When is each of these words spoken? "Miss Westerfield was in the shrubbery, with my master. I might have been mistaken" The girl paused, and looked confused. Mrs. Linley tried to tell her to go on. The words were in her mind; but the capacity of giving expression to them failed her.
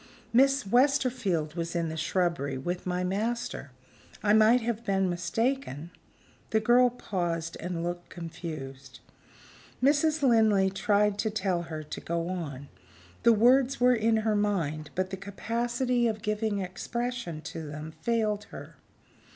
"Miss 0.33 0.65
Westerfield 0.65 1.53
was 1.53 1.75
in 1.75 1.89
the 1.89 1.95
shrubbery, 1.95 2.57
with 2.57 2.87
my 2.87 3.03
master. 3.03 3.69
I 4.23 4.33
might 4.33 4.61
have 4.61 4.83
been 4.83 5.11
mistaken" 5.11 5.91
The 6.49 6.59
girl 6.59 6.89
paused, 6.89 7.55
and 7.59 7.83
looked 7.83 8.09
confused. 8.09 8.99
Mrs. 9.79 10.23
Linley 10.23 10.71
tried 10.71 11.19
to 11.19 11.29
tell 11.29 11.61
her 11.61 11.83
to 11.83 12.01
go 12.01 12.29
on. 12.29 12.67
The 13.21 13.33
words 13.33 13.79
were 13.79 13.93
in 13.93 14.17
her 14.25 14.35
mind; 14.35 14.89
but 14.95 15.11
the 15.11 15.17
capacity 15.17 16.07
of 16.07 16.23
giving 16.23 16.57
expression 16.57 17.41
to 17.41 17.61
them 17.67 17.91
failed 18.01 18.45
her. 18.45 18.77